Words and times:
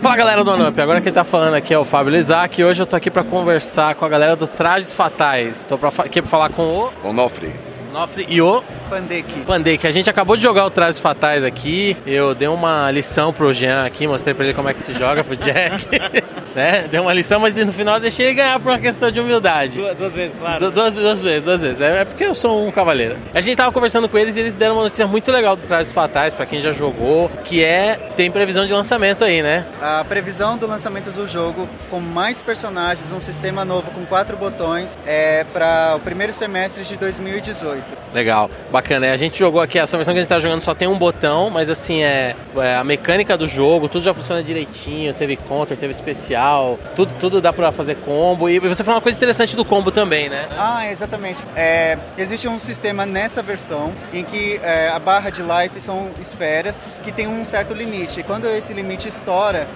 Fala 0.00 0.16
galera 0.16 0.44
do 0.44 0.50
Anup, 0.50 0.78
agora 0.80 1.00
quem 1.00 1.12
tá 1.12 1.24
falando 1.24 1.54
aqui 1.54 1.74
é 1.74 1.78
o 1.78 1.84
Fábio 1.84 2.12
Lizac 2.12 2.60
e 2.60 2.64
hoje 2.64 2.82
eu 2.82 2.86
tô 2.86 2.94
aqui 2.96 3.10
para 3.10 3.24
conversar 3.24 3.94
com 3.94 4.04
a 4.04 4.08
galera 4.08 4.36
do 4.36 4.46
Trajes 4.46 4.92
Fatais. 4.92 5.64
Tô 5.64 5.76
pra, 5.76 5.88
aqui 5.98 6.20
para 6.20 6.30
falar 6.30 6.50
com 6.50 6.62
o 6.62 6.92
Onofre. 7.08 7.52
Onofre 7.90 8.26
e 8.28 8.40
o 8.40 8.62
Pandek. 8.88 9.40
Pandek. 9.40 9.86
A 9.86 9.90
gente 9.90 10.08
acabou 10.08 10.36
de 10.36 10.42
jogar 10.42 10.64
o 10.66 10.70
Trajes 10.70 11.00
Fatais 11.00 11.42
aqui. 11.44 11.96
Eu 12.06 12.34
dei 12.34 12.46
uma 12.46 12.90
lição 12.90 13.32
pro 13.32 13.52
Jean 13.52 13.84
aqui, 13.84 14.06
mostrei 14.06 14.34
para 14.34 14.44
ele 14.44 14.54
como 14.54 14.68
é 14.68 14.74
que 14.74 14.82
se 14.82 14.92
joga 14.92 15.24
pro 15.24 15.36
Jack. 15.36 15.86
né? 16.56 16.88
Dei 16.90 16.98
uma 16.98 17.12
lição, 17.12 17.38
mas 17.38 17.52
no 17.52 17.72
final 17.72 18.00
deixei 18.00 18.26
ele 18.26 18.34
ganhar 18.34 18.58
por 18.58 18.72
uma 18.72 18.78
questão 18.78 19.10
de 19.10 19.20
humildade. 19.20 19.76
Duas, 19.76 19.96
duas 19.96 20.12
vezes, 20.14 20.34
claro. 20.38 20.58
Du 20.58 20.70
duas, 20.70 20.94
duas 20.94 21.20
vezes, 21.20 21.44
duas 21.44 21.62
vezes. 21.62 21.80
É, 21.82 22.00
é, 22.00 22.04
porque 22.04 22.24
eu 22.24 22.34
sou 22.34 22.66
um 22.66 22.72
cavaleiro. 22.72 23.18
A 23.34 23.42
gente 23.42 23.56
tava 23.56 23.70
conversando 23.70 24.08
com 24.08 24.16
eles 24.16 24.36
e 24.36 24.40
eles 24.40 24.54
deram 24.54 24.76
uma 24.76 24.84
notícia 24.84 25.06
muito 25.06 25.30
legal 25.30 25.54
do 25.54 25.62
Trajes 25.62 25.92
Fatais, 25.92 26.32
para 26.32 26.46
quem 26.46 26.60
já 26.60 26.72
jogou, 26.72 27.28
que 27.44 27.62
é 27.62 27.96
tem 28.16 28.30
previsão 28.30 28.64
de 28.64 28.72
lançamento 28.72 29.22
aí, 29.22 29.42
né? 29.42 29.66
A 29.82 30.02
previsão 30.04 30.56
do 30.56 30.66
lançamento 30.66 31.10
do 31.10 31.28
jogo 31.28 31.68
com 31.90 32.00
mais 32.00 32.40
personagens, 32.40 33.12
um 33.12 33.20
sistema 33.20 33.62
novo 33.62 33.90
com 33.90 34.06
quatro 34.06 34.36
botões, 34.36 34.98
é 35.06 35.44
para 35.52 35.94
o 35.96 36.00
primeiro 36.00 36.32
semestre 36.32 36.84
de 36.84 36.96
2018. 36.96 37.84
Legal, 38.16 38.50
bacana. 38.72 39.12
A 39.12 39.16
gente 39.18 39.38
jogou 39.38 39.60
aqui, 39.60 39.78
essa 39.78 39.94
versão 39.94 40.14
que 40.14 40.20
a 40.20 40.22
gente 40.22 40.30
tá 40.30 40.40
jogando 40.40 40.62
só 40.62 40.74
tem 40.74 40.88
um 40.88 40.96
botão, 40.96 41.50
mas 41.50 41.68
assim, 41.68 42.02
é, 42.02 42.34
é 42.56 42.74
a 42.74 42.82
mecânica 42.82 43.36
do 43.36 43.46
jogo, 43.46 43.90
tudo 43.90 44.04
já 44.04 44.14
funciona 44.14 44.42
direitinho, 44.42 45.12
teve 45.12 45.36
counter, 45.36 45.76
teve 45.76 45.92
especial, 45.92 46.78
tudo, 46.94 47.14
tudo 47.20 47.40
dá 47.42 47.52
pra 47.52 47.70
fazer 47.70 47.96
combo. 47.96 48.48
E 48.48 48.58
você 48.58 48.82
falou 48.82 48.96
uma 48.96 49.02
coisa 49.02 49.18
interessante 49.18 49.54
do 49.54 49.66
combo 49.66 49.90
também, 49.90 50.30
né? 50.30 50.48
Ah, 50.56 50.90
exatamente. 50.90 51.44
É, 51.54 51.98
existe 52.16 52.48
um 52.48 52.58
sistema 52.58 53.04
nessa 53.04 53.42
versão 53.42 53.92
em 54.14 54.24
que 54.24 54.58
é, 54.62 54.88
a 54.88 54.98
barra 54.98 55.28
de 55.28 55.42
life 55.42 55.78
são 55.82 56.10
esferas 56.18 56.86
que 57.04 57.12
tem 57.12 57.26
um 57.26 57.44
certo 57.44 57.74
limite. 57.74 58.20
E 58.20 58.22
quando 58.22 58.48
esse 58.48 58.72
limite 58.72 59.06
estoura, 59.06 59.68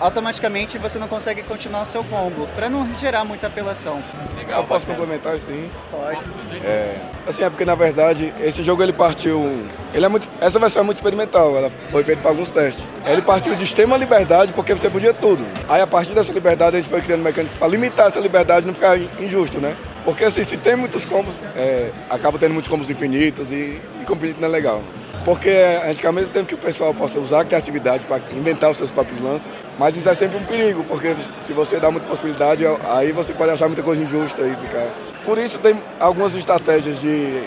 automaticamente 0.00 0.78
você 0.78 0.98
não 0.98 1.08
consegue 1.08 1.42
continuar 1.42 1.82
o 1.82 1.86
seu 1.86 2.02
combo, 2.04 2.46
para 2.54 2.68
não 2.68 2.86
gerar 2.98 3.24
muita 3.24 3.46
apelação. 3.46 4.02
Legal, 4.36 4.62
eu 4.62 4.66
posso 4.66 4.86
complementar 4.86 5.38
sim? 5.38 5.70
Pode. 5.90 6.20
É, 6.64 6.96
assim, 7.26 7.42
é 7.42 7.50
porque 7.50 7.64
na 7.64 7.74
verdade 7.74 8.32
esse 8.40 8.62
jogo 8.62 8.82
ele 8.82 8.92
partiu. 8.92 9.66
Ele 9.92 10.04
é 10.04 10.08
muito, 10.08 10.28
essa 10.40 10.58
versão 10.58 10.82
é 10.82 10.84
muito 10.84 10.98
experimental, 10.98 11.56
ela 11.56 11.70
foi 11.90 12.04
feita 12.04 12.20
para 12.20 12.30
alguns 12.30 12.50
testes. 12.50 12.84
Ele 13.06 13.22
partiu 13.22 13.54
de 13.54 13.64
extrema 13.64 13.96
liberdade 13.96 14.52
porque 14.52 14.74
você 14.74 14.90
podia 14.90 15.14
tudo. 15.14 15.44
Aí 15.68 15.80
a 15.80 15.86
partir 15.86 16.14
dessa 16.14 16.32
liberdade 16.32 16.76
a 16.76 16.80
gente 16.80 16.90
foi 16.90 17.00
criando 17.00 17.22
mecânicas 17.22 17.56
para 17.56 17.68
limitar 17.68 18.08
essa 18.08 18.20
liberdade 18.20 18.64
e 18.64 18.66
não 18.66 18.74
ficar 18.74 18.98
injusto, 19.20 19.60
né? 19.60 19.76
Porque 20.04 20.24
assim, 20.24 20.44
se 20.44 20.56
tem 20.56 20.76
muitos 20.76 21.06
combos, 21.06 21.34
é, 21.56 21.90
acaba 22.10 22.38
tendo 22.38 22.52
muitos 22.52 22.68
combos 22.68 22.90
infinitos 22.90 23.50
e, 23.50 23.80
e 24.00 24.12
infinito 24.12 24.40
não 24.40 24.48
é 24.48 24.50
legal. 24.50 24.82
Porque 25.24 25.48
a 25.48 25.88
gente 25.88 26.02
quer 26.02 26.12
mesmo 26.12 26.32
tempo 26.32 26.46
que 26.46 26.54
o 26.54 26.58
pessoal 26.58 26.92
possa 26.92 27.18
usar 27.18 27.40
a 27.40 27.44
criatividade 27.44 28.04
para 28.04 28.20
inventar 28.32 28.70
os 28.70 28.76
seus 28.76 28.90
próprios 28.90 29.22
lances, 29.22 29.64
mas 29.78 29.96
isso 29.96 30.08
é 30.08 30.14
sempre 30.14 30.36
um 30.36 30.44
perigo, 30.44 30.84
porque 30.84 31.16
se 31.40 31.54
você 31.54 31.80
dá 31.80 31.90
muita 31.90 32.06
possibilidade, 32.06 32.64
aí 32.90 33.10
você 33.10 33.32
pode 33.32 33.50
achar 33.50 33.66
muita 33.66 33.82
coisa 33.82 34.02
injusta 34.02 34.42
e 34.42 34.54
ficar. 34.56 34.86
Por 35.24 35.38
isso 35.38 35.58
tem 35.58 35.82
algumas 35.98 36.34
estratégias 36.34 37.00
de 37.00 37.42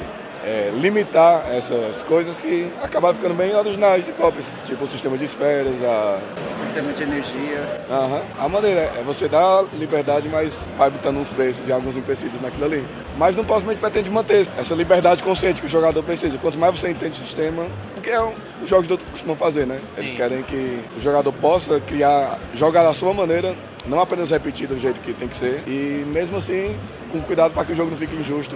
é, 0.48 0.72
limitar 0.80 1.45
essas 1.53 2.03
coisas 2.03 2.38
que 2.38 2.72
acabaram 2.81 3.14
ficando 3.16 3.34
bem 3.34 3.53
originais 3.53 4.08
e 4.08 4.14
pop, 4.14 4.38
tipo 4.64 4.86
o 4.86 4.88
sistema 4.88 5.17
de 5.17 5.26
esferas, 5.26 5.84
a... 5.84 6.20
o 6.50 6.56
sistema 6.56 6.94
de 6.94 7.04
energia. 7.04 7.86
Uhum. 7.89 8.22
A 8.45 8.48
maneira 8.48 8.80
é 8.98 9.04
você 9.04 9.28
dar 9.28 9.66
liberdade, 9.73 10.30
mas 10.30 10.54
vai 10.78 10.89
botando 10.89 11.17
uns 11.17 11.30
preços 11.30 11.67
e 11.67 11.72
alguns 11.72 11.98
empecilhos 11.98 12.42
naquilo 12.42 12.64
ali. 12.64 12.88
Mas 13.17 13.36
não 13.36 13.44
posso 13.44 13.66
mais 13.66 13.78
pretende 13.78 14.09
manter 14.09 14.48
essa 14.58 14.73
liberdade 14.73 15.22
consciente 15.22 15.59
que 15.59 15.67
o 15.67 15.70
jogador 15.70 16.02
precisa. 16.02 16.38
Quanto 16.38 16.58
mais 16.58 16.80
você 16.80 16.89
entende 16.89 17.22
o 17.22 17.26
sistema, 17.26 17.67
porque 17.94 18.09
é 18.09 18.22
o 18.22 18.32
que 18.32 18.64
os 18.64 18.70
jogos 18.70 18.88
de 18.88 18.94
outro 18.94 19.08
costumam 19.11 19.36
fazer, 19.36 19.67
né? 19.67 19.80
Sim. 19.94 20.02
Eles 20.02 20.14
querem 20.14 20.44
que 20.44 20.80
o 20.95 21.02
jogador 21.02 21.34
possa 21.34 21.82
criar, 21.82 22.39
jogar 22.54 22.84
da 22.84 22.94
sua 22.94 23.14
maneira, 23.14 23.54
não 23.88 24.00
apenas 24.00 24.32
repetir 24.32 24.68
do 24.68 24.78
jeito 24.80 25.00
que 25.02 25.14
tem 25.14 25.28
que 25.28 25.36
ser, 25.36 25.64
e 25.67 26.04
mesmo 26.08 26.38
assim, 26.38 26.78
com 27.11 27.22
cuidado 27.22 27.54
para 27.54 27.66
que 27.66 27.72
o 27.72 27.76
jogo 27.76 27.92
não 27.92 27.98
fique 27.98 28.16
injusto 28.16 28.56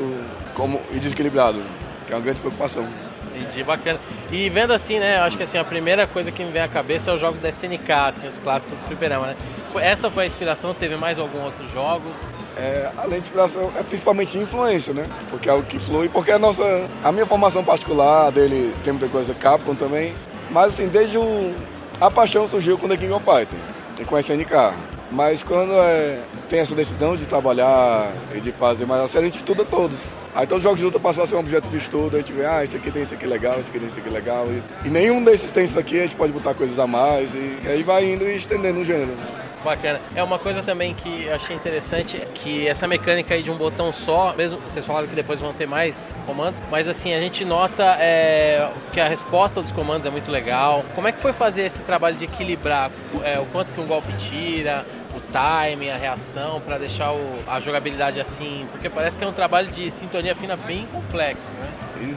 como, 0.54 0.80
e 0.92 1.00
desequilibrado, 1.00 1.62
que 2.06 2.14
é 2.14 2.16
uma 2.16 2.22
grande 2.22 2.40
preocupação. 2.40 2.86
Entendi, 3.34 3.64
bacana. 3.64 4.00
E 4.30 4.50
vendo 4.50 4.74
assim, 4.74 5.00
né, 5.00 5.20
acho 5.20 5.38
que 5.38 5.44
assim, 5.44 5.58
a 5.58 5.64
primeira 5.64 6.06
coisa 6.06 6.32
que 6.32 6.44
me 6.44 6.52
vem 6.52 6.62
à 6.62 6.68
cabeça 6.68 7.12
é 7.12 7.14
os 7.14 7.22
jogos 7.22 7.40
da 7.40 7.50
SNK, 7.50 7.92
assim, 7.92 8.28
os 8.28 8.38
clássicos 8.38 8.78
do 8.78 8.86
fliperama, 8.86 9.28
né? 9.28 9.36
Essa 9.76 10.12
foi 10.12 10.24
a 10.24 10.28
inspiração, 10.28 10.74
teve 10.74 10.98
mais 10.98 11.18
alguns 11.18 11.46
outros 11.46 11.72
jogos? 11.72 12.18
É, 12.58 12.92
além 12.98 13.22
de 13.22 13.28
inspiração, 13.28 13.72
é 13.76 13.82
principalmente 13.84 14.38
influência, 14.38 14.94
né? 14.94 15.08
Porque 15.30 15.50
é 15.50 15.54
o 15.54 15.64
que 15.64 15.80
flui, 15.80 16.10
porque 16.10 16.32
a 16.32 16.38
nossa, 16.38 16.90
a 17.02 17.12
minha 17.12 17.26
formação 17.26 17.64
particular 17.64 18.32
dele 18.32 18.76
tem 18.84 18.92
muita 18.92 19.08
coisa 19.08 19.34
Capcom 19.34 19.74
também, 19.74 20.14
mas 20.50 20.74
assim, 20.74 20.88
desde 20.88 21.18
o, 21.18 21.56
a 22.02 22.12
paixão 22.12 22.46
surgiu 22.48 22.78
com 22.78 22.90
The 22.90 22.98
King 22.98 23.14
of 23.14 23.24
Fighters, 23.24 23.62
e 23.98 24.06
com 24.06 24.16
a 24.16 24.20
SNK. 24.20 24.74
Mas 25.12 25.44
quando 25.44 25.74
é, 25.74 26.22
tem 26.48 26.60
essa 26.60 26.74
decisão 26.74 27.16
de 27.16 27.26
trabalhar 27.26 28.14
e 28.34 28.40
de 28.40 28.52
fazer 28.52 28.86
mais 28.86 29.02
a 29.02 29.08
série, 29.08 29.26
a 29.26 29.30
gente 29.30 29.38
estuda 29.38 29.66
todos. 29.66 30.00
Aí 30.34 30.48
todos 30.48 30.60
os 30.60 30.64
jogos 30.64 30.80
de 30.80 30.86
luta 30.86 31.00
passam 31.00 31.24
a 31.24 31.28
ser 31.28 31.36
um 31.36 31.40
objeto 31.40 31.68
de 31.68 31.78
estudo, 31.78 32.16
a 32.16 32.20
gente 32.20 32.32
vê, 32.32 32.46
ah, 32.46 32.64
esse 32.64 32.78
aqui 32.78 32.90
tem 32.90 33.04
isso 33.04 33.14
aqui 33.14 33.26
legal, 33.26 33.60
esse 33.60 33.70
aqui 33.70 33.80
tem 33.80 33.90
isso 33.90 34.00
aqui 34.00 34.10
legal. 34.10 34.48
E, 34.48 34.88
e 34.88 34.90
nenhum 34.90 35.22
desses 35.22 35.52
tem 35.52 35.66
isso 35.66 35.78
aqui, 35.78 36.00
a 36.00 36.04
gente 36.04 36.16
pode 36.16 36.32
botar 36.32 36.54
coisas 36.54 36.80
a 36.80 36.88
mais, 36.88 37.36
e, 37.36 37.58
e 37.64 37.68
aí 37.68 37.84
vai 37.84 38.06
indo 38.06 38.24
e 38.24 38.38
estendendo 38.38 38.80
o 38.80 38.86
gênero. 38.86 39.12
Bacana. 39.64 40.02
É 40.16 40.24
uma 40.24 40.40
coisa 40.40 40.64
também 40.64 40.96
que 40.96 41.26
eu 41.26 41.36
achei 41.36 41.56
interessante, 41.56 42.18
que 42.34 42.68
essa 42.68 42.88
mecânica 42.88 43.36
aí 43.36 43.44
de 43.44 43.52
um 43.52 43.56
botão 43.56 43.94
só, 43.94 44.34
mesmo 44.36 44.60
vocês 44.60 44.84
falaram 44.84 45.08
que 45.08 45.14
depois 45.14 45.40
vão 45.40 45.54
ter 45.54 45.68
mais 45.68 46.16
comandos, 46.26 46.64
mas 46.72 46.88
assim, 46.88 47.14
a 47.14 47.20
gente 47.20 47.46
nota 47.46 47.84
é, 48.00 48.68
que 48.92 49.00
a 49.00 49.08
resposta 49.08 49.62
dos 49.62 49.72
comandos 49.72 50.08
é 50.08 50.10
muito 50.10 50.32
legal. 50.32 50.84
Como 50.96 51.08
é 51.08 51.12
que 51.12 51.20
foi 51.20 51.32
fazer 51.32 51.62
esse 51.62 51.84
trabalho 51.84 52.16
de 52.16 52.26
equilibrar 52.26 52.90
é, 53.24 53.40
o 53.40 53.46
quanto 53.46 53.72
que 53.72 53.80
um 53.80 53.86
golpe 53.86 54.12
tira, 54.14 54.84
o 55.16 55.22
timing, 55.32 55.90
a 55.90 55.98
reação, 55.98 56.62
para 56.62 56.78
deixar 56.78 57.12
o, 57.12 57.40
a 57.48 57.60
jogabilidade 57.60 58.20
assim, 58.20 58.68
porque 58.72 58.90
parece 58.90 59.18
que 59.18 59.24
é 59.24 59.28
um 59.28 59.34
trabalho 59.34 59.70
de 59.70 59.90
sintonia 59.92 60.36
fina 60.36 60.56
bem 60.56 60.86
complexo, 60.92 61.52
né? 61.60 61.70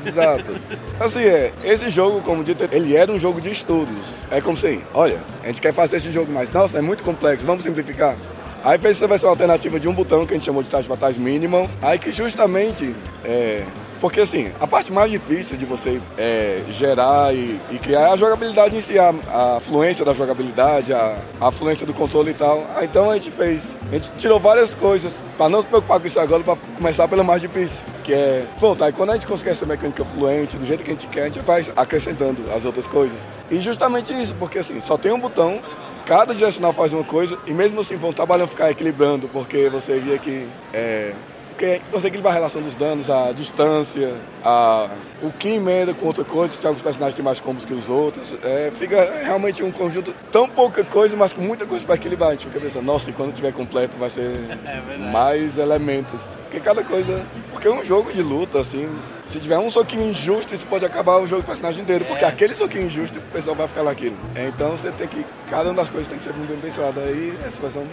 Exato. 0.06 0.54
Assim, 0.98 1.24
é, 1.24 1.52
esse 1.62 1.90
jogo, 1.90 2.22
como 2.22 2.42
dito, 2.42 2.66
ele 2.72 2.96
era 2.96 3.12
um 3.12 3.18
jogo 3.18 3.38
de 3.38 3.50
estudos. 3.50 3.94
É 4.30 4.40
como 4.40 4.56
assim, 4.56 4.82
olha, 4.94 5.22
a 5.42 5.48
gente 5.48 5.60
quer 5.60 5.74
fazer 5.74 5.98
esse 5.98 6.10
jogo, 6.10 6.32
mas 6.32 6.50
nossa, 6.50 6.78
é 6.78 6.80
muito 6.80 7.02
complexo, 7.02 7.46
vamos 7.46 7.64
simplificar. 7.64 8.16
Aí 8.62 8.78
fez 8.78 8.96
essa 8.96 9.06
versão 9.06 9.28
alternativa 9.28 9.78
de 9.78 9.86
um 9.86 9.94
botão 9.94 10.24
que 10.24 10.32
a 10.32 10.36
gente 10.36 10.46
chamou 10.46 10.62
de 10.62 10.70
taxa 10.70 10.88
batalhas 10.88 11.18
mínima, 11.18 11.68
aí 11.82 11.98
que 11.98 12.10
justamente 12.12 12.94
é, 13.22 13.62
porque 14.00 14.20
assim, 14.20 14.52
a 14.60 14.66
parte 14.66 14.92
mais 14.92 15.10
difícil 15.10 15.56
de 15.56 15.64
você 15.64 16.00
é, 16.18 16.62
gerar 16.70 17.34
e, 17.34 17.60
e, 17.70 17.78
criar 17.78 18.00
é 18.00 18.12
a 18.12 18.16
jogabilidade 18.16 18.76
em 18.76 18.80
si, 18.80 18.98
a, 18.98 19.14
a 19.28 19.60
fluência 19.60 20.04
da 20.04 20.12
jogabilidade, 20.12 20.92
a, 20.92 21.18
a 21.40 21.50
fluência 21.50 21.86
do 21.86 21.94
controle 21.94 22.30
e 22.30 22.34
tal. 22.34 22.64
Ah, 22.76 22.84
então 22.84 23.10
a 23.10 23.14
gente 23.14 23.30
fez, 23.30 23.76
a 23.90 23.94
gente 23.94 24.10
tirou 24.18 24.38
várias 24.38 24.74
coisas 24.74 25.12
para 25.36 25.48
não 25.48 25.62
se 25.62 25.68
preocupar 25.68 26.00
com 26.00 26.06
isso 26.06 26.20
agora, 26.20 26.42
para 26.42 26.56
começar 26.76 27.08
pela 27.08 27.24
mais 27.24 27.40
difícil, 27.40 27.84
que 28.02 28.12
é, 28.12 28.44
bom, 28.60 28.74
tá, 28.74 28.88
e 28.88 28.92
quando 28.92 29.10
a 29.10 29.14
gente 29.14 29.26
conseguir 29.26 29.50
essa 29.50 29.66
mecânica 29.66 30.04
fluente, 30.04 30.56
do 30.56 30.64
jeito 30.64 30.84
que 30.84 30.90
a 30.90 30.94
gente 30.94 31.06
quer, 31.08 31.22
a 31.22 31.26
gente 31.26 31.40
vai 31.40 31.64
acrescentando 31.76 32.44
as 32.52 32.64
outras 32.64 32.86
coisas. 32.86 33.28
E 33.50 33.60
justamente 33.60 34.12
isso, 34.12 34.34
porque 34.36 34.58
assim, 34.58 34.80
só 34.80 34.96
tem 34.96 35.12
um 35.12 35.18
botão, 35.18 35.62
cada 36.06 36.34
direcional 36.34 36.72
faz 36.72 36.92
uma 36.92 37.04
coisa, 37.04 37.38
e 37.46 37.52
mesmo 37.52 37.80
assim 37.80 37.96
vão 37.96 38.12
trabalhando 38.12 38.48
ficar 38.48 38.70
equilibrando, 38.70 39.28
porque 39.28 39.68
você 39.68 39.98
via 39.98 40.18
que 40.18 40.48
é, 40.72 41.14
porque 41.54 41.80
você 41.90 42.08
equilibra 42.08 42.32
a 42.32 42.34
relação 42.34 42.60
dos 42.60 42.74
danos, 42.74 43.08
a 43.08 43.30
distância, 43.30 44.12
a, 44.44 44.88
o 45.22 45.32
que 45.32 45.50
emenda 45.50 45.94
com 45.94 46.06
outra 46.06 46.24
coisa, 46.24 46.52
se 46.52 46.66
alguns 46.66 46.82
personagens 46.82 47.14
têm 47.14 47.24
mais 47.24 47.40
combos 47.40 47.64
que 47.64 47.72
os 47.72 47.88
outros. 47.88 48.34
É, 48.42 48.72
fica 48.74 49.22
realmente 49.22 49.62
um 49.62 49.70
conjunto 49.70 50.12
tão 50.32 50.48
pouca 50.48 50.84
coisa, 50.84 51.16
mas 51.16 51.32
com 51.32 51.40
muita 51.40 51.64
coisa 51.64 51.86
para 51.86 51.94
equilibrar. 51.94 52.30
A 52.30 52.32
gente 52.32 52.46
fica 52.46 52.58
pensando, 52.58 52.84
nossa, 52.84 53.08
e 53.08 53.12
quando 53.12 53.32
tiver 53.32 53.52
completo 53.52 53.96
vai 53.96 54.10
ser 54.10 54.32
é 54.66 54.98
mais 55.12 55.56
elementos. 55.56 56.28
Porque 56.42 56.58
cada 56.58 56.82
coisa. 56.82 57.24
Porque 57.52 57.68
é 57.68 57.70
um 57.70 57.84
jogo 57.84 58.12
de 58.12 58.20
luta, 58.20 58.60
assim. 58.60 58.88
Se 59.34 59.40
tiver 59.40 59.58
um 59.58 59.68
soquinho 59.68 60.04
injusto, 60.04 60.54
isso 60.54 60.64
pode 60.64 60.84
acabar 60.84 61.16
o 61.16 61.26
jogo 61.26 61.42
do 61.42 61.46
personagem 61.46 61.82
inteiro. 61.82 62.04
Porque 62.04 62.24
é. 62.24 62.28
aquele 62.28 62.54
soquinho 62.54 62.84
injusto, 62.84 63.18
o 63.18 63.32
pessoal 63.32 63.56
vai 63.56 63.66
ficar 63.66 63.82
lá 63.82 63.90
aquilo. 63.90 64.16
Então 64.36 64.70
você 64.70 64.92
tem 64.92 65.08
que. 65.08 65.26
Cada 65.50 65.70
uma 65.70 65.74
das 65.74 65.90
coisas 65.90 66.06
tem 66.06 66.18
que 66.18 66.22
ser 66.22 66.32
muito 66.34 66.50
bem 66.50 66.60
pensada. 66.60 67.00
Aí 67.00 67.36
essa 67.44 67.60
versão 67.60 67.84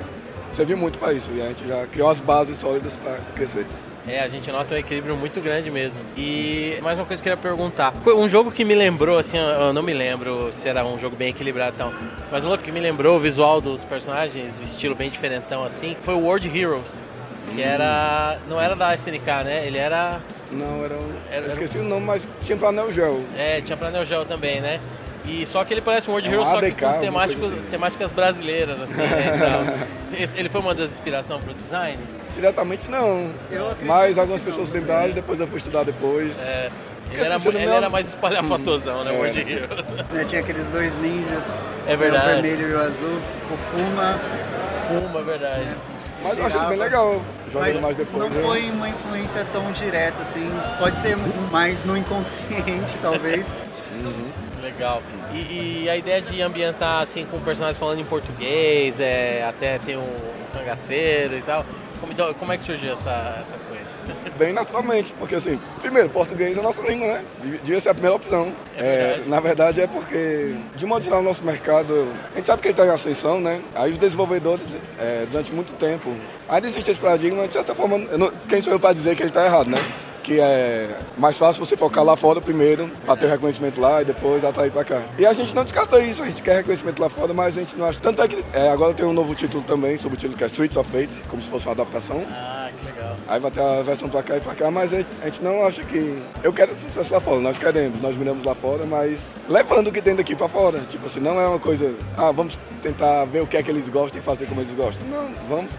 serviu 0.51 0.77
muito 0.77 0.99
para 0.99 1.13
isso. 1.13 1.31
E 1.33 1.41
a 1.41 1.47
gente 1.47 1.67
já 1.67 1.87
criou 1.87 2.11
as 2.11 2.19
bases 2.19 2.59
sólidas 2.59 2.95
para 2.97 3.17
crescer. 3.35 3.65
É, 4.07 4.19
a 4.19 4.27
gente 4.27 4.51
nota 4.51 4.75
um 4.75 4.77
equilíbrio 4.77 5.17
muito 5.17 5.41
grande 5.41 5.71
mesmo. 5.71 5.99
E 6.15 6.77
mais 6.83 6.99
uma 6.99 7.07
coisa 7.07 7.23
que 7.23 7.27
eu 7.27 7.35
queria 7.35 7.51
perguntar. 7.51 7.91
Um 8.05 8.29
jogo 8.29 8.51
que 8.51 8.63
me 8.63 8.75
lembrou, 8.75 9.17
assim, 9.17 9.37
eu 9.39 9.73
não 9.73 9.81
me 9.81 9.95
lembro 9.95 10.53
se 10.53 10.69
era 10.69 10.85
um 10.85 10.99
jogo 10.99 11.15
bem 11.15 11.29
equilibrado 11.29 11.73
então, 11.73 11.91
mas 12.31 12.43
um 12.43 12.49
jogo 12.49 12.61
que 12.61 12.71
me 12.71 12.79
lembrou 12.79 13.17
o 13.17 13.19
visual 13.19 13.59
dos 13.59 13.83
personagens, 13.83 14.59
o 14.59 14.63
estilo 14.63 14.93
bem 14.93 15.09
diferentão 15.09 15.63
assim, 15.63 15.97
foi 16.03 16.13
o 16.13 16.19
World 16.19 16.47
Heroes. 16.55 17.09
Que 17.55 17.61
era. 17.61 18.37
Não 18.49 18.59
era 18.59 18.75
da 18.75 18.93
SNK, 18.95 19.43
né? 19.45 19.65
Ele 19.65 19.77
era. 19.77 20.19
Não, 20.51 20.83
era 20.83 20.95
um. 20.95 21.11
Era, 21.31 21.45
eu 21.45 21.51
esqueci 21.51 21.77
era... 21.77 21.85
o 21.85 21.89
nome, 21.89 22.05
mas 22.05 22.27
tinha 22.41 22.57
pra 22.57 22.71
Neo 22.71 22.91
Geo. 22.91 23.25
É, 23.37 23.61
tinha 23.61 23.77
pra 23.77 23.89
Neo 23.89 24.05
Geo 24.05 24.25
também, 24.25 24.61
né? 24.61 24.79
E 25.25 25.45
só 25.45 25.63
que 25.63 25.73
ele 25.73 25.81
parece 25.81 26.09
um 26.09 26.13
World 26.13 26.27
é 26.27 26.31
um 26.31 26.41
Hero, 26.41 26.45
só 26.45 26.59
que 26.59 26.71
com 26.71 26.99
temático, 26.99 27.45
assim. 27.45 27.63
temáticas 27.69 28.11
brasileiras, 28.11 28.81
assim, 28.81 29.01
né, 29.01 29.87
Ele 30.35 30.49
foi 30.49 30.61
uma 30.61 30.73
das 30.73 30.91
inspirações 30.91 31.41
para 31.43 31.51
o 31.51 31.53
design? 31.53 31.99
Diretamente 32.33 32.89
não. 32.89 33.31
Mas 33.83 34.17
algumas 34.17 34.41
pessoas 34.41 34.71
lembraram 34.71 35.11
e 35.11 35.13
depois 35.13 35.39
eu 35.39 35.47
fui 35.47 35.57
estudar 35.57 35.83
depois. 35.83 36.41
É. 36.41 36.69
Ele, 37.11 37.23
era, 37.23 37.35
assim, 37.35 37.49
ele 37.49 37.65
era 37.65 37.89
mais 37.89 38.07
espalhafatosão, 38.07 39.03
né, 39.03 39.11
É. 39.13 39.17
World 39.17 39.39
Heroes? 39.39 39.85
Né, 40.11 40.25
Tinha 40.27 40.41
aqueles 40.41 40.65
dois 40.67 40.95
ninjas, 41.01 41.53
É 41.85 41.95
verdade. 41.95 42.25
né, 42.25 42.39
o 42.39 42.41
vermelho 42.41 42.69
e 42.69 42.73
o 42.73 42.79
azul, 42.81 43.19
o 43.51 43.57
Fuma, 43.57 44.19
Fuma, 44.87 45.19
é 45.19 45.23
verdade. 45.23 45.67
Mas 46.23 46.37
eu 46.37 46.45
achei 46.45 46.59
bem 46.61 46.77
legal, 46.77 47.21
jogando 47.51 47.73
mas 47.73 47.81
mais 47.81 47.97
depois. 47.97 48.23
não 48.23 48.29
né? 48.29 48.43
foi 48.43 48.69
uma 48.69 48.89
influência 48.89 49.45
tão 49.51 49.71
direta 49.71 50.21
assim. 50.21 50.49
Pode 50.79 50.97
ser 50.97 51.17
mais 51.51 51.83
no 51.83 51.97
inconsciente, 51.97 52.97
talvez. 53.01 53.57
Legal. 54.61 55.01
E, 55.33 55.83
e 55.83 55.89
a 55.89 55.97
ideia 55.97 56.21
de 56.21 56.41
ambientar 56.41 57.01
assim 57.01 57.25
com 57.25 57.39
personagens 57.39 57.77
falando 57.77 57.99
em 57.99 58.05
português, 58.05 58.99
é, 58.99 59.43
até 59.43 59.79
tem 59.79 59.97
um, 59.97 60.01
um 60.01 60.57
cangaceiro 60.57 61.37
e 61.37 61.41
tal. 61.41 61.65
Como, 61.99 62.11
então, 62.11 62.33
como 62.33 62.51
é 62.51 62.57
que 62.57 62.65
surgiu 62.65 62.93
essa, 62.93 63.37
essa 63.39 63.55
coisa? 63.67 63.80
Bem 64.37 64.53
naturalmente, 64.53 65.13
porque 65.19 65.35
assim, 65.35 65.59
primeiro, 65.81 66.09
português 66.09 66.57
é 66.57 66.59
a 66.59 66.63
nossa 66.63 66.81
língua, 66.81 67.07
né? 67.07 67.23
Dev- 67.43 67.61
Devia 67.61 67.79
ser 67.79 67.89
a 67.89 67.93
primeira 67.93 68.15
opção. 68.15 68.51
É 68.77 68.81
É, 68.85 69.07
verdade. 69.09 69.29
na 69.29 69.39
verdade 69.39 69.81
é 69.81 69.87
porque, 69.87 70.55
de 70.75 70.85
modo 70.85 71.03
geral, 71.03 71.19
o 71.19 71.23
nosso 71.23 71.43
mercado, 71.43 72.07
a 72.33 72.37
gente 72.37 72.45
sabe 72.47 72.61
que 72.61 72.67
ele 72.69 72.73
está 72.73 72.85
em 72.85 72.89
ascensão, 72.89 73.39
né? 73.39 73.61
Aí 73.75 73.91
os 73.91 73.97
desenvolvedores, 73.97 74.75
é, 74.99 75.25
durante 75.29 75.53
muito 75.53 75.73
tempo, 75.73 76.13
ainda 76.49 76.67
existe 76.67 76.91
esse 76.91 76.99
paradigma, 76.99 77.47
de 77.47 77.53
certa 77.53 77.75
forma, 77.75 77.97
não- 77.97 78.31
quem 78.49 78.61
sou 78.61 78.73
eu 78.73 78.79
para 78.79 78.93
dizer 78.93 79.15
que 79.15 79.21
ele 79.21 79.29
está 79.29 79.45
errado, 79.45 79.69
né? 79.69 79.77
Que 80.23 80.39
é 80.39 80.99
mais 81.17 81.37
fácil 81.37 81.65
você 81.65 81.75
focar 81.75 82.03
lá 82.03 82.15
fora 82.15 82.39
primeiro, 82.39 82.89
para 83.05 83.15
ter 83.15 83.27
reconhecimento 83.27 83.79
lá 83.79 84.01
e 84.01 84.05
depois 84.05 84.43
atrair 84.43 84.71
para 84.71 84.83
cá. 84.83 85.03
E 85.17 85.25
a 85.25 85.33
gente 85.33 85.55
não 85.55 85.63
descarta 85.63 85.99
isso, 85.99 86.21
a 86.21 86.25
gente 86.25 86.41
quer 86.41 86.57
reconhecimento 86.57 87.01
lá 87.01 87.09
fora, 87.09 87.33
mas 87.33 87.57
a 87.57 87.61
gente 87.61 87.75
não 87.75 87.87
acha. 87.87 87.99
Tanto 87.99 88.21
é 88.21 88.27
que 88.27 88.43
é, 88.53 88.69
agora 88.69 88.93
tem 88.93 89.05
um 89.05 89.13
novo 89.13 89.33
título 89.33 89.63
também, 89.63 89.97
sobre 89.97 90.15
o 90.15 90.19
título 90.19 90.37
que 90.37 90.43
é 90.43 90.47
Streets 90.47 90.77
of 90.77 90.89
Fate, 90.91 91.23
como 91.27 91.41
se 91.41 91.49
fosse 91.49 91.65
uma 91.65 91.73
adaptação. 91.73 92.23
Ah, 92.29 92.69
que 92.77 92.85
legal. 92.85 93.15
Aí 93.27 93.39
vai 93.39 93.51
ter 93.51 93.61
a 93.61 93.81
versão 93.81 94.09
pra 94.09 94.21
cá 94.21 94.37
e 94.37 94.41
pra 94.41 94.53
cá, 94.53 94.69
mas 94.69 94.93
a 94.93 94.97
gente, 94.97 95.09
a 95.21 95.25
gente 95.25 95.43
não 95.43 95.65
acha 95.65 95.83
que. 95.83 96.21
Eu 96.43 96.53
quero 96.53 96.75
sucesso 96.75 97.11
lá 97.11 97.19
fora, 97.19 97.39
nós 97.39 97.57
queremos, 97.57 98.01
nós 98.01 98.15
miramos 98.15 98.43
lá 98.45 98.53
fora, 98.53 98.85
mas 98.85 99.31
levando 99.49 99.87
o 99.87 99.91
que 99.91 100.01
tem 100.01 100.15
daqui 100.15 100.35
pra 100.35 100.47
fora. 100.47 100.79
Tipo 100.81 101.07
assim, 101.07 101.19
não 101.19 101.39
é 101.39 101.47
uma 101.47 101.59
coisa. 101.59 101.95
Ah, 102.15 102.31
vamos 102.31 102.59
tentar 102.81 103.25
ver 103.25 103.41
o 103.41 103.47
que 103.47 103.57
é 103.57 103.63
que 103.63 103.71
eles 103.71 103.89
gostam 103.89 104.19
e 104.19 104.23
fazer 104.23 104.45
como 104.45 104.61
eles 104.61 104.73
gostam. 104.75 105.05
Não, 105.07 105.29
vamos 105.49 105.71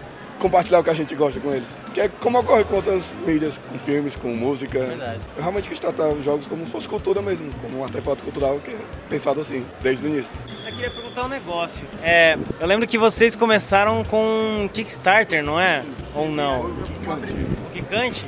compartilhar 0.43 0.79
o 0.79 0.83
que 0.83 0.89
a 0.89 0.93
gente 0.93 1.15
gosta 1.15 1.39
com 1.39 1.53
eles. 1.53 1.81
Que 1.93 2.01
é 2.01 2.09
como 2.09 2.37
ocorre 2.37 2.65
com 2.65 2.75
outras 2.75 3.13
mídias, 3.25 3.57
com 3.69 3.79
filmes, 3.79 4.17
com 4.17 4.27
música. 4.27 4.79
Verdade. 4.79 5.21
Eu 5.37 5.41
realmente 5.41 5.69
quis 5.69 5.79
tratar 5.79 6.09
os 6.09 6.23
jogos 6.23 6.47
como 6.47 6.65
se 6.65 6.71
fosse 6.71 6.87
cultura 6.87 7.21
mesmo, 7.21 7.49
como 7.61 7.79
um 7.79 7.83
artefato 7.83 8.21
cultural 8.23 8.59
que 8.59 8.71
é 8.71 8.77
pensado 9.09 9.39
assim, 9.39 9.65
desde 9.81 10.05
o 10.05 10.09
início. 10.09 10.37
Eu 10.65 10.73
queria 10.73 10.91
perguntar 10.91 11.25
um 11.25 11.29
negócio. 11.29 11.85
É, 12.03 12.37
eu 12.59 12.67
lembro 12.67 12.85
que 12.85 12.97
vocês 12.97 13.35
começaram 13.35 14.03
com 14.03 14.69
Kickstarter, 14.73 15.41
não 15.41 15.57
é? 15.57 15.81
Ou 16.13 16.29
não? 16.29 16.65
O 16.65 17.69
Kikante? 17.71 18.25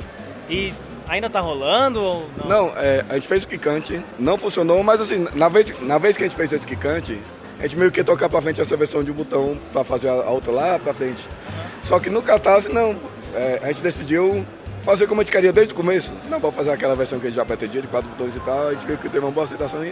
E 0.48 0.72
ainda 1.06 1.28
tá 1.28 1.40
rolando 1.40 2.00
ou 2.02 2.30
não? 2.38 2.48
Não, 2.48 2.72
é, 2.78 3.04
a 3.10 3.14
gente 3.16 3.28
fez 3.28 3.44
o 3.44 3.48
Kikante, 3.48 4.02
não 4.18 4.38
funcionou, 4.38 4.82
mas 4.82 5.02
assim, 5.02 5.26
na 5.34 5.50
vez, 5.50 5.74
na 5.82 5.98
vez 5.98 6.16
que 6.16 6.24
a 6.24 6.26
gente 6.28 6.36
fez 6.36 6.50
esse 6.50 6.66
Kikante, 6.66 7.20
a 7.58 7.62
gente 7.66 7.76
meio 7.76 7.92
que 7.92 8.00
ia 8.00 8.04
tocar 8.04 8.28
pra 8.30 8.40
frente 8.40 8.60
essa 8.60 8.76
versão 8.76 9.04
de 9.04 9.10
um 9.10 9.14
botão 9.14 9.58
pra 9.72 9.84
fazer 9.84 10.08
a 10.08 10.12
a 10.12 10.30
outra 10.30 10.50
lá 10.50 10.78
pra 10.78 10.94
frente. 10.94 11.28
Só 11.86 12.00
que 12.00 12.10
no 12.10 12.20
Catarse, 12.22 12.68
não. 12.68 12.96
É, 13.34 13.60
a 13.62 13.66
gente 13.68 13.82
decidiu 13.82 14.44
fazer 14.82 15.06
como 15.06 15.20
a 15.20 15.24
gente 15.24 15.32
queria 15.32 15.52
desde 15.52 15.72
o 15.72 15.76
começo. 15.76 16.12
Não 16.28 16.40
para 16.40 16.50
fazer 16.50 16.70
aquela 16.70 16.96
versão 16.96 17.18
que 17.20 17.26
a 17.26 17.30
gente 17.30 17.36
já 17.36 17.44
pretendia, 17.44 17.80
de 17.82 17.86
quatro 17.88 18.08
botões 18.10 18.34
e 18.34 18.40
tal. 18.40 18.68
A 18.68 18.72
gente 18.72 18.86
viu 18.86 18.96
que 18.98 19.04
teve 19.08 19.18
uma 19.20 19.30
boa 19.30 19.44
aceitação 19.44 19.84
e, 19.84 19.88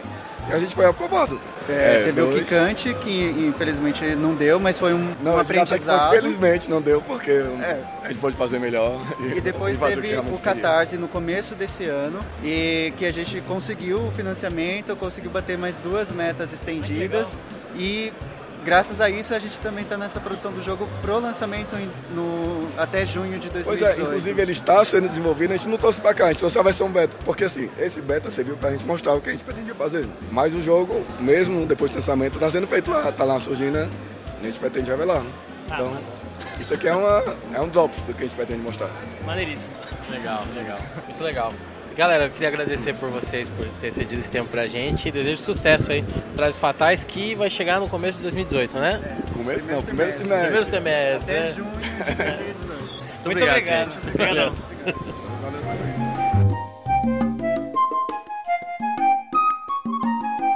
e 0.49 0.53
a 0.53 0.59
gente 0.59 0.75
foi 0.75 0.85
aprovado. 0.87 1.41
É, 1.69 2.05
teve 2.07 2.21
o 2.21 2.27
dois- 2.27 2.43
Kikante, 2.43 2.95
que 2.95 3.25
infelizmente 3.47 4.05
não 4.17 4.35
deu, 4.35 4.59
mas 4.59 4.79
foi 4.79 4.93
um, 4.95 5.15
Não, 5.23 5.35
um 5.35 5.39
aprendizado. 5.39 6.11
Felizmente 6.11 6.69
não 6.71 6.81
deu, 6.83 7.01
porque 7.03 7.31
É. 7.31 7.81
a 8.03 8.09
gente 8.09 8.19
pode 8.21 8.37
fazer 8.37 8.59
melhor. 8.59 9.01
E 9.37 9.41
depois 9.41 9.79
fazer 9.79 9.97
que 9.97 10.01
teve 10.03 10.19
o 10.19 10.23
queria. 10.25 10.39
Catarse 10.39 10.97
no 10.97 11.07
começo 11.09 11.55
desse 11.55 11.85
ano 11.85 12.19
e 12.43 12.93
que 12.97 13.05
a 13.07 13.13
gente 13.13 13.41
conseguiu 13.43 13.99
o 13.99 14.11
financiamento, 14.13 14.97
conseguiu 14.97 15.31
bater 15.31 15.57
mais 15.59 15.79
duas 15.79 16.11
metas 16.11 16.53
estendidas 16.53 17.39
e 17.77 18.13
graças 18.65 19.01
a 19.01 19.09
isso 19.11 19.35
a 19.35 19.39
gente 19.39 19.61
também 19.61 19.85
está 19.85 19.97
nessa 19.99 20.19
produção 20.21 20.53
do 20.53 20.63
jogo 20.63 20.89
pro 21.03 21.19
lançamento 21.21 21.77
em- 21.77 21.91
no, 22.15 22.69
até 22.79 23.05
junho 23.07 23.39
de 23.39 23.49
Pois 23.51 23.65
2018. 23.67 24.01
é, 24.01 24.03
inclusive 24.05 24.43
ele 24.43 24.53
está 24.53 24.85
sendo 24.85 25.09
desenvolvido, 25.09 25.53
a 25.53 25.57
gente 25.57 25.69
não 25.69 25.77
trouxe 25.79 26.01
pra 26.01 26.15
cá, 26.15 26.25
a 26.27 26.29
gente 26.33 26.39
trouxe 26.39 26.59
a 26.59 26.63
versão 26.63 26.91
beta. 26.91 27.17
Porque 27.25 27.45
assim, 27.45 27.69
esse 27.79 28.01
beta 28.01 28.31
serviu 28.31 28.57
pra 28.57 28.71
gente 28.71 28.85
mostrar 28.85 29.15
o 29.15 29.21
que 29.21 29.29
a 29.29 29.33
gente 29.33 29.45
pretendia 29.45 29.75
fazer. 29.75 30.09
Mas 30.33 30.55
o 30.55 30.63
jogo, 30.63 31.05
mesmo 31.21 31.67
depois 31.67 31.91
do 31.91 31.97
lançamento, 31.97 32.39
tá 32.39 32.51
sendo 32.51 32.67
feito 32.67 32.91
lá, 32.91 33.11
tá 33.13 33.25
lá 33.25 33.39
surgindo, 33.39 33.73
né? 33.73 33.89
E 34.41 34.47
a 34.47 34.51
gente 34.51 34.59
pretende 34.59 34.91
revelar. 34.91 35.21
né? 35.21 35.31
Então, 35.67 35.97
isso 36.61 36.75
aqui 36.75 36.87
é, 36.89 36.95
uma, 36.95 37.25
é 37.55 37.61
um 37.61 37.69
drops 37.69 37.97
do 38.07 38.15
que 38.15 38.25
a 38.25 38.27
gente 38.27 38.37
pretende 38.37 38.61
mostrar. 38.61 38.89
Maneiríssimo. 39.25 39.73
Legal, 40.11 40.45
legal. 40.55 40.79
Muito 41.07 41.23
legal. 41.23 41.53
Galera, 41.97 42.25
eu 42.25 42.31
queria 42.31 42.49
agradecer 42.49 42.93
por 42.95 43.09
vocês 43.09 43.49
por 43.49 43.67
ter 43.81 43.93
cedido 43.93 44.21
esse 44.21 44.31
tempo 44.31 44.49
pra 44.49 44.67
gente 44.67 45.09
e 45.09 45.13
desejo 45.13 45.41
sucesso 45.41 45.93
aí 45.93 46.03
no 46.03 46.09
Traz 46.37 46.59
Fatais 46.59 47.05
que 47.05 47.35
vai 47.37 47.49
chegar 47.49 47.79
no 47.79 47.89
começo 47.89 48.17
de 48.17 48.23
2018, 48.25 48.77
né? 48.79 49.01
Começo 49.33 49.67
não, 49.67 49.81
primeiro 49.83 50.13
semestre. 50.13 50.43
Primeiro 50.43 50.67
semestre, 50.67 51.23
até 51.23 51.41
né? 51.41 51.53
junho 51.53 51.71
de 51.71 52.15
2018. 52.15 52.75
Muito, 53.25 53.25
Muito 53.25 53.45
obrigado. 53.45 53.91
gente. 53.91 53.99
Obrigadão. 54.09 54.55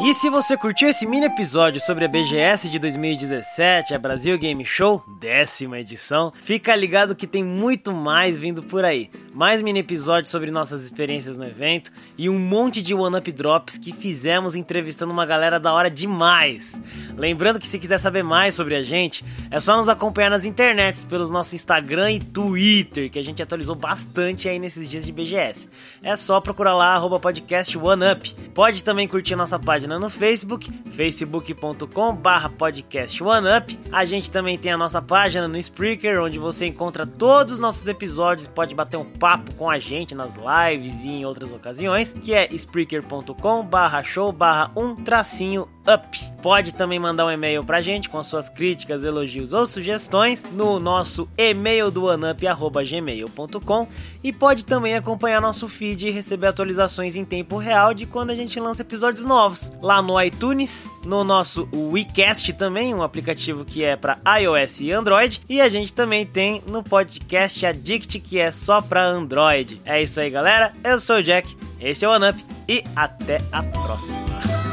E 0.09 0.15
se 0.15 0.31
você 0.31 0.57
curtiu 0.57 0.89
esse 0.89 1.07
mini 1.07 1.27
episódio 1.27 1.83
sobre 1.83 2.07
a 2.07 2.09
BGS 2.09 2.71
de 2.71 2.79
2017, 2.79 3.95
a 3.95 3.99
Brasil 3.99 4.39
Game 4.39 4.65
Show, 4.65 5.05
décima 5.07 5.81
edição, 5.81 6.33
fica 6.41 6.75
ligado 6.75 7.15
que 7.15 7.27
tem 7.27 7.45
muito 7.45 7.93
mais 7.93 8.39
vindo 8.39 8.63
por 8.63 8.87
aí. 8.87 9.11
Mais 9.35 9.61
mini 9.61 9.81
episódios 9.81 10.31
sobre 10.31 10.51
nossas 10.51 10.81
experiências 10.81 11.37
no 11.37 11.45
evento 11.45 11.93
e 12.17 12.31
um 12.31 12.39
monte 12.39 12.81
de 12.81 12.95
one-up 12.95 13.31
drops 13.31 13.77
que 13.77 13.93
fizemos 13.93 14.57
entrevistando 14.57 15.13
uma 15.13 15.27
galera 15.27 15.61
da 15.61 15.75
hora 15.75 15.91
demais. 15.91 16.81
Lembrando 17.15 17.59
que 17.59 17.69
se 17.69 17.79
quiser 17.79 17.99
saber 17.99 18.23
mais 18.23 18.55
sobre 18.55 18.77
a 18.77 18.83
gente, 18.83 19.23
é 19.51 19.61
só 19.61 19.77
nos 19.77 19.91
acompanhar 19.91 20.31
nas 20.31 20.47
internets 20.47 21.05
pelos 21.05 21.29
nossos 21.29 21.53
Instagram 21.53 22.13
e 22.13 22.21
Twitter, 22.21 23.11
que 23.11 23.19
a 23.19 23.23
gente 23.23 23.43
atualizou 23.43 23.75
bastante 23.75 24.49
aí 24.49 24.59
nesses 24.59 24.89
dias 24.89 25.05
de 25.05 25.13
BGS. 25.13 25.69
É 26.03 26.17
só 26.17 26.41
procurar 26.41 26.75
lá, 26.75 26.95
arroba 26.95 27.21
podcast 27.21 27.77
OneUp. 27.77 28.35
Pode 28.55 28.83
também 28.83 29.07
curtir 29.07 29.37
nossa 29.37 29.59
página 29.59 29.98
no 29.99 30.11
Facebook, 30.11 30.71
facebook.com 30.93 32.15
barra 32.15 32.49
podcast 32.49 33.23
OneUp. 33.23 33.79
A 33.93 34.05
gente 34.05 34.31
também 34.31 34.59
tem 34.59 34.73
a 34.73 34.79
nossa 34.79 35.00
página 35.00 35.49
no 35.49 35.56
Spreaker, 35.56 36.23
onde 36.23 36.39
você 36.39 36.67
encontra 36.67 37.06
todos 37.06 37.55
os 37.55 37.59
nossos 37.59 37.87
episódios 37.87 38.47
e 38.47 38.50
pode 38.50 38.75
bater 38.75 38.97
um 38.97 39.05
papo 39.05 39.55
com 39.55 39.69
a 39.69 39.79
gente 39.79 40.15
nas 40.15 40.37
lives 40.37 41.05
e 41.05 41.09
em 41.09 41.25
outras 41.25 41.53
ocasiões, 41.53 42.12
que 42.12 42.35
é 42.35 42.49
spreaker.com 42.53 43.65
barra 43.65 44.03
show 44.03 44.33
barra 44.33 44.71
um 44.77 44.95
tracinho 44.95 45.69
up. 45.88 46.29
Pode 46.40 46.73
também 46.73 46.99
mandar 46.99 47.26
um 47.26 47.30
e-mail 47.30 47.64
pra 47.64 47.83
gente 47.83 48.09
com 48.09 48.23
suas 48.23 48.49
críticas, 48.49 49.02
elogios 49.02 49.52
ou 49.52 49.66
sugestões 49.66 50.45
no 50.52 50.78
nosso 50.78 51.28
e-mail 51.37 51.90
do 51.90 52.04
oneup@gmail.com 52.04 53.88
e 54.23 54.33
pode 54.33 54.64
também 54.64 54.95
acompanhar 54.95 55.40
nosso 55.40 55.68
feed 55.68 56.07
e 56.07 56.11
receber 56.11 56.49
atualizações 56.49 57.16
em 57.16 57.25
tempo 57.25 57.57
real 57.57 57.92
de 57.92 58.07
quando 58.07 58.30
a 58.30 58.35
gente 58.35 58.61
lança 58.61 58.83
episódios 58.83 59.25
novos 59.25 59.73
lá 59.83 60.00
no 60.00 60.21
iTunes, 60.21 60.90
no 61.04 61.25
nosso 61.25 61.68
WeCast 61.73 62.52
também, 62.52 62.95
um 62.95 63.02
aplicativo 63.02 63.64
que 63.64 63.83
é 63.83 63.97
para 63.97 64.18
iOS 64.40 64.80
e 64.80 64.92
Android, 64.92 65.42
e 65.49 65.61
a 65.61 65.68
gente 65.68 65.92
também 65.92 66.25
tem 66.25 66.62
no 66.66 66.83
podcast 66.83 67.64
Addict 67.66 68.21
que 68.21 68.38
é 68.38 68.50
só 68.50 68.80
para 68.80 69.04
Android. 69.04 69.80
É 69.85 70.02
isso 70.02 70.21
aí, 70.21 70.30
galera. 70.30 70.73
Eu 70.85 71.00
sou 71.00 71.16
o 71.16 71.23
Jack, 71.23 71.57
esse 71.80 72.04
é 72.04 72.09
o 72.09 72.12
OneUp 72.12 72.38
e 72.68 72.85
até 72.95 73.42
a 73.50 73.62
próxima. 73.62 74.18